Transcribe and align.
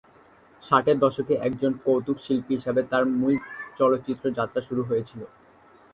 ষাটের 0.63 0.97
দশকে 0.99 1.33
একজন 1.47 1.71
কৌতুক-শিল্পী 1.83 2.53
হিসেবে 2.57 2.81
তার 2.91 3.03
মূল 3.13 3.33
চলচ্চিত্র 3.77 4.25
যাত্রা 4.37 4.61
শুরু 4.67 4.81
হয়েছিলো। 4.83 5.25